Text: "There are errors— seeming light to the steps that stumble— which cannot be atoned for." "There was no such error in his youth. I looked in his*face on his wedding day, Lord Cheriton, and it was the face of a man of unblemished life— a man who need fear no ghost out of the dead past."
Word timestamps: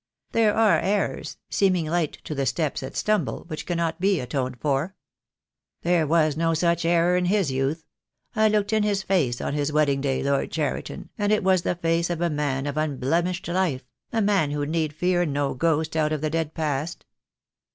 "There 0.31 0.55
are 0.55 0.79
errors— 0.79 1.37
seeming 1.51 1.85
light 1.85 2.17
to 2.23 2.33
the 2.33 2.47
steps 2.47 2.81
that 2.81 2.97
stumble— 2.97 3.43
which 3.49 3.67
cannot 3.67 3.99
be 4.01 4.19
atoned 4.19 4.59
for." 4.59 4.95
"There 5.83 6.07
was 6.07 6.35
no 6.35 6.55
such 6.55 6.85
error 6.85 7.15
in 7.15 7.25
his 7.25 7.51
youth. 7.51 7.85
I 8.35 8.47
looked 8.47 8.73
in 8.73 8.81
his*face 8.81 9.39
on 9.39 9.53
his 9.53 9.71
wedding 9.71 10.01
day, 10.01 10.23
Lord 10.23 10.49
Cheriton, 10.49 11.09
and 11.19 11.31
it 11.31 11.43
was 11.43 11.61
the 11.61 11.75
face 11.75 12.09
of 12.09 12.19
a 12.19 12.31
man 12.31 12.65
of 12.65 12.77
unblemished 12.77 13.47
life— 13.47 13.83
a 14.11 14.23
man 14.23 14.49
who 14.49 14.65
need 14.65 14.91
fear 14.93 15.23
no 15.23 15.53
ghost 15.53 15.95
out 15.95 16.11
of 16.11 16.21
the 16.21 16.31
dead 16.31 16.55
past." 16.55 17.05